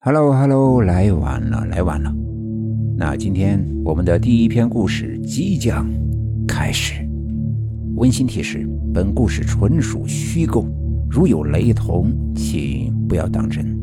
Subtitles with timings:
[0.00, 2.14] Hello Hello，来晚了，来晚了。
[2.96, 5.90] 那今天我们的第一篇故事即将
[6.46, 7.04] 开始。
[7.96, 8.64] 温馨提示：
[8.94, 10.64] 本故事纯属虚构，
[11.10, 13.76] 如有雷同，请不要当真。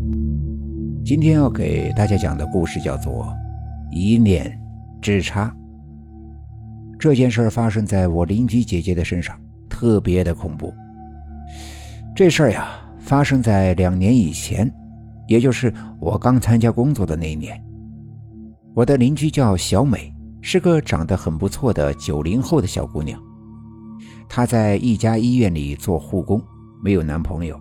[1.04, 3.26] 今天要给大家讲的故事叫做
[3.94, 4.58] 《一念
[5.02, 5.50] 之差》。
[6.98, 9.38] 这件事发生在我邻居姐姐的身上，
[9.68, 10.74] 特别的恐怖。
[12.16, 12.70] 这事儿呀，
[13.00, 14.74] 发生在两年以前。
[15.28, 17.62] 也就是我刚参加工作的那一年，
[18.74, 23.20] 我的邻居叫小美，是个长得很不错的九零后的小姑娘。
[24.28, 26.42] 她在一家医院里做护工，
[26.84, 27.60] 没有男朋友，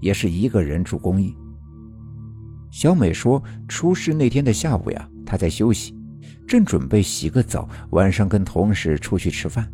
[0.00, 1.34] 也是一个人住公寓。
[2.70, 5.94] 小美说，出事那天的下午呀，她在休息，
[6.46, 9.70] 正准备洗个澡，晚上跟同事出去吃饭。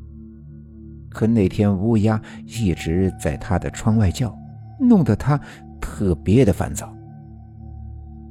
[1.09, 4.37] 可那天乌鸦一直在她的窗外叫，
[4.79, 5.41] 弄得她
[5.81, 6.95] 特别的烦躁。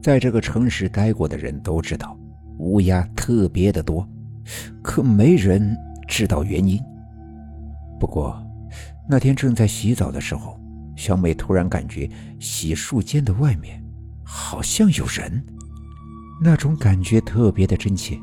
[0.02, 2.18] 在这个城市待过的人都知道，
[2.58, 4.08] 乌鸦特别的多，
[4.82, 5.76] 可没人
[6.08, 6.80] 知道原因。
[8.00, 8.42] 不过，
[9.10, 10.60] 那天正在洗澡的时候，
[10.96, 13.84] 小美突然感觉洗漱间的外面
[14.24, 15.46] 好像有人，
[16.42, 18.18] 那种感觉特别的真切。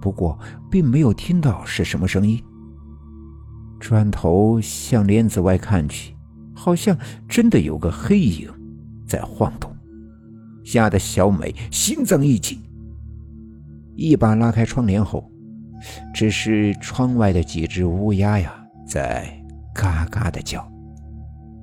[0.00, 0.38] 不过，
[0.70, 2.40] 并没有听到是什么声音。
[3.80, 6.14] 转头向帘子外看去，
[6.54, 6.96] 好像
[7.28, 8.48] 真的有个黑影
[9.04, 9.71] 在晃动。
[10.64, 12.58] 吓得小美心脏一紧，
[13.96, 15.30] 一把拉开窗帘后，
[16.14, 18.54] 只是窗外的几只乌鸦呀
[18.86, 19.26] 在
[19.74, 20.70] 嘎嘎的叫，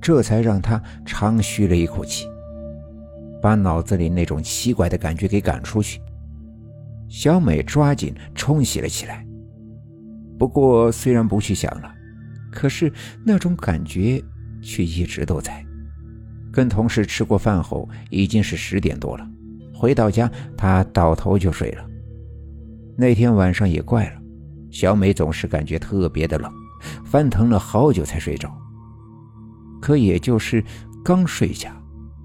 [0.02, 2.25] 这才让她长吁了一口气，
[3.41, 6.02] 把脑子里那种奇怪的感觉给赶出去。
[7.08, 9.25] 小美抓紧冲洗了起来，
[10.38, 11.91] 不过虽然不去想了，
[12.52, 12.91] 可是
[13.25, 14.23] 那种感觉
[14.61, 15.66] 却一直都在。
[16.52, 19.28] 跟同事吃过饭后，已经是十点多了。
[19.73, 21.86] 回到家，他倒头就睡了。
[22.97, 24.22] 那天晚上也怪了，
[24.69, 26.52] 小美总是感觉特别的冷，
[27.06, 28.51] 翻腾了好久才睡着。
[29.79, 30.62] 可也就是
[31.06, 31.74] 刚睡下，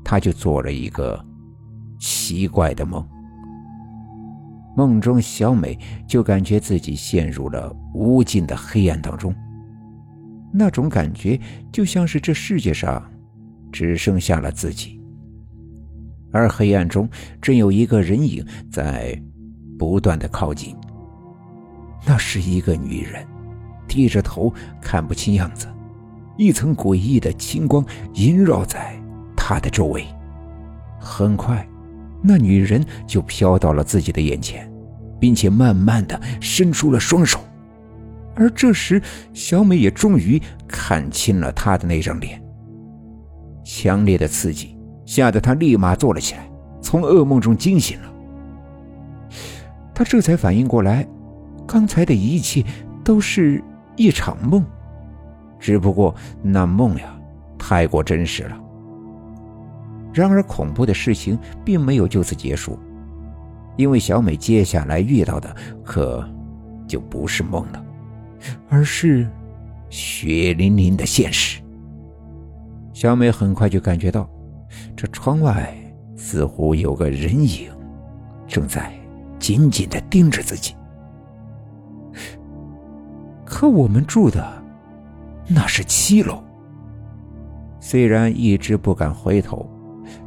[0.03, 1.25] 她就做了一个
[2.00, 3.06] 奇怪的梦。
[4.76, 5.78] 梦中，小美
[6.09, 9.32] 就感觉自己陷入了无尽的黑暗当中，
[10.53, 11.38] 那种感觉
[11.70, 13.00] 就像是这世界上……
[13.75, 15.01] 只剩下了自己，
[16.31, 17.09] 而黑暗中
[17.43, 19.21] 正有一个人影在
[19.77, 20.77] 不断的靠近。
[22.07, 23.27] 那是一个女人，
[23.89, 25.67] 低着头，看不清样子，
[26.39, 28.97] 一层诡异的青光萦绕在
[29.35, 30.06] 她的周围。
[31.01, 31.69] 很快，
[32.23, 34.71] 那女人就飘到了自己的眼前，
[35.19, 37.41] 并且慢慢的伸出了双手。
[38.37, 39.03] 而这时，
[39.33, 42.41] 小美也终于看清了她的那张脸。
[43.64, 46.48] 强烈的刺激吓得他立马坐了起来，
[46.80, 48.12] 从噩梦中惊醒了。
[49.94, 51.06] 他这才反应过来，
[51.66, 52.62] 刚才的一切
[53.02, 53.62] 都是
[53.97, 54.64] 一场梦，
[55.58, 57.19] 只不过那梦呀
[57.58, 58.60] 太过真实了。
[60.12, 62.78] 然而，恐怖的事情并没有就此结束，
[63.76, 66.28] 因为小美接下来遇到的可
[66.86, 67.84] 就不是梦了，
[68.69, 69.28] 而是
[69.91, 71.60] 血淋淋的现实。
[73.04, 74.26] 小美很快就感觉到，
[74.97, 75.76] 这窗外
[76.16, 77.70] 似乎有个人影，
[78.47, 78.91] 正在
[79.38, 80.75] 紧紧的盯着自己。
[83.44, 84.43] 可我们住的
[85.47, 86.43] 那是七楼。
[87.78, 89.69] 虽然一直不敢回头，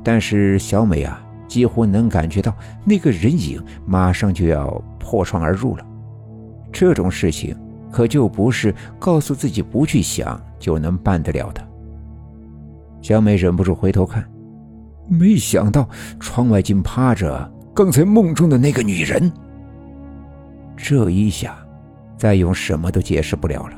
[0.04, 2.56] 但是小美啊，几乎能感觉到
[2.86, 5.86] 那个人影马上就要破窗而入了。
[6.72, 7.58] 这种事情
[7.92, 11.67] 可就不是告诉自己不去想就能办得了的。
[13.02, 14.28] 小美忍不住回头看，
[15.08, 15.88] 没想到
[16.20, 19.32] 窗外竟趴着刚才梦中的那个女人。
[20.76, 21.58] 这一下，
[22.18, 23.78] 再用什么都解释不了了。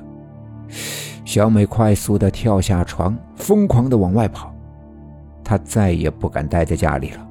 [1.25, 4.53] 小美快速的跳下床，疯狂的往外跑，
[5.43, 7.27] 她再也不敢待在家里了。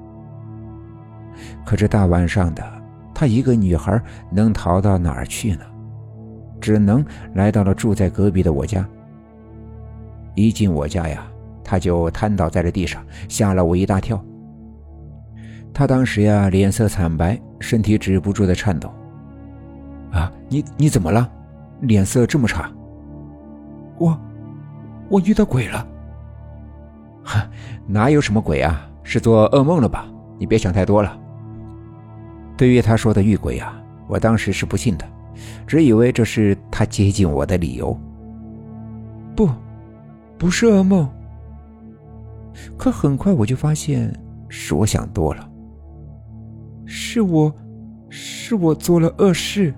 [1.64, 2.64] 可这大晚上的，
[3.12, 4.00] 她一个女孩
[4.30, 5.60] 能逃到哪儿去呢？
[6.60, 8.86] 只能来到了住在隔壁的我家。
[10.34, 11.26] 一进我家呀。
[11.68, 14.18] 他就瘫倒在了地上，吓了我一大跳。
[15.74, 18.90] 他当时呀，脸色惨白，身体止不住的颤抖。
[20.10, 21.30] 啊，你你怎么了？
[21.80, 22.72] 脸色这么差？
[23.98, 24.18] 我，
[25.10, 25.86] 我遇到鬼了。
[27.22, 27.46] 哈，
[27.86, 28.88] 哪有什么鬼啊？
[29.02, 30.06] 是做噩梦了吧？
[30.38, 31.20] 你别想太多了。
[32.56, 35.04] 对于他说的遇鬼啊，我当时是不信的，
[35.66, 37.94] 只以为这是他接近我的理由。
[39.36, 39.50] 不，
[40.38, 41.06] 不是噩梦。
[42.76, 44.12] 可很快我就发现
[44.48, 45.48] 是我想多了，
[46.86, 47.54] 是我，
[48.08, 49.74] 是我做了恶事。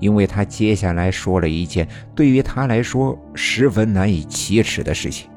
[0.00, 5.30] 因为他接下来说了一件对于他来说十分难以启齿的事情。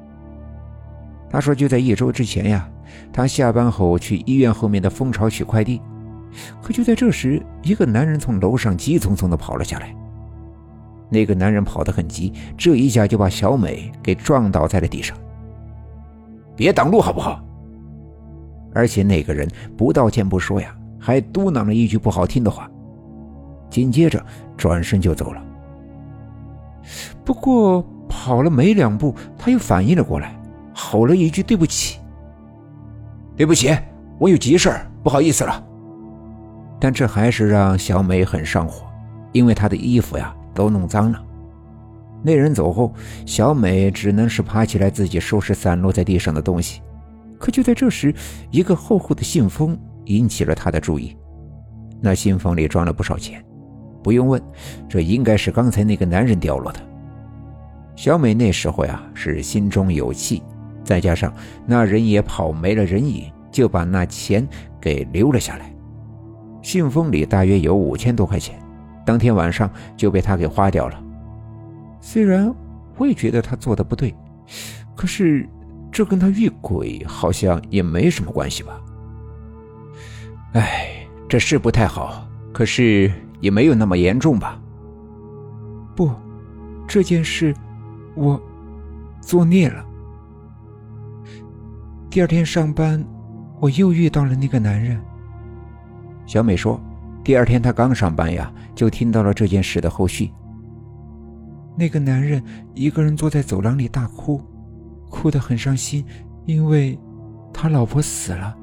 [1.29, 2.69] 他说，就在一周之前呀，
[3.13, 5.81] 他下班后去医院后面的蜂巢取快递，
[6.61, 9.95] 可就在这时，一个男人从楼上急匆匆地跑了下来。
[11.09, 15.17] 那个男人跑得很急，这一下就把小美给撞倒在了地上。
[16.57, 17.41] 别挡路好不好？
[18.73, 22.69] 而且那个人不道歉不说呀，还嘟囔了一句不好听的话，
[23.69, 24.23] 紧接着
[24.57, 25.41] 转身就走了。
[27.23, 30.33] 不过跑了没两步，他又反应了过来。
[30.73, 31.99] 吼了一句：“对不起，
[33.35, 33.75] 对不起，
[34.19, 34.71] 我有急事
[35.01, 35.63] 不好意思了。”
[36.79, 38.85] 但这还是让小美很上火，
[39.31, 41.19] 因为她的衣服呀都弄脏了。
[42.23, 42.93] 那人走后，
[43.25, 46.81] 小美只能是爬起来自己收拾散落在地上的东西。
[47.39, 48.13] 可就在这时，
[48.51, 51.15] 一个厚厚的信封引起了她的注意。
[52.01, 53.43] 那信封里装了不少钱，
[54.03, 54.41] 不用问，
[54.89, 56.79] 这应该是刚才那个男人掉落的。
[57.95, 60.41] 小美那时候呀是心中有气。
[60.83, 61.33] 再加上
[61.65, 64.47] 那人也跑没了人影，就把那钱
[64.79, 65.69] 给留了下来。
[66.61, 68.57] 信封里大约有五千多块钱，
[69.05, 71.03] 当天晚上就被他给花掉了。
[72.09, 72.55] 虽然
[72.95, 74.15] 我也觉得他做的不对，
[74.95, 75.45] 可是
[75.91, 78.81] 这跟他遇鬼好像也没什么关系吧？
[80.53, 83.11] 哎，这是不太好，可是
[83.41, 84.57] 也没有那么严重吧？
[85.97, 86.09] 不，
[86.87, 87.53] 这件事
[88.15, 88.41] 我
[89.19, 89.85] 作孽了。
[92.09, 93.05] 第二天上班，
[93.59, 94.97] 我又遇到了那个男人。
[96.25, 96.79] 小美说
[97.21, 100.31] ：“第二天她刚上班呀，就听到了这件事的后续。
[101.77, 102.41] 那个男人
[102.73, 104.41] 一个人坐在走廊里大哭，
[105.09, 106.03] 哭得很伤心，
[106.45, 106.97] 因为
[107.53, 108.57] 他老婆死了。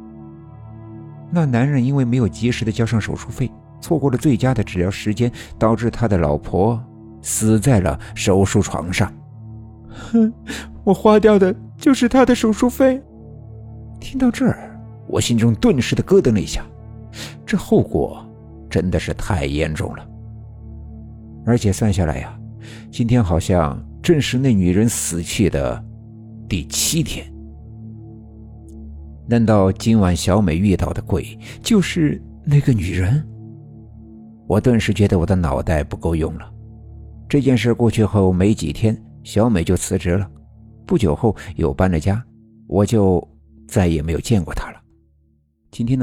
[1.31, 3.51] 那男人因为没有及时的交上手术费，
[3.81, 6.83] 错过了最佳的治疗时间，导致他的老婆
[7.23, 9.13] 死在了手术床上。
[9.89, 10.33] 哼，
[10.83, 13.01] 我花掉的就是他的手术费。”
[14.01, 16.65] 听到这儿，我心中顿时的咯噔了一下，
[17.47, 18.25] 这后果
[18.69, 20.07] 真的是太严重了。
[21.47, 22.37] 而且算下来呀，
[22.91, 25.85] 今天好像正是那女人死去的
[26.49, 27.25] 第七天。
[29.29, 33.27] 难道今晚小美遇到的鬼就是那个女人？
[34.47, 36.53] 我顿时觉得我的脑袋不够用了。
[37.29, 40.31] 这件事过去后没几天，小美就辞职了，
[40.87, 42.23] 不久后又搬了家，
[42.67, 43.27] 我就。
[43.67, 44.81] 再也没有见过她了。
[45.71, 46.03] 今天的。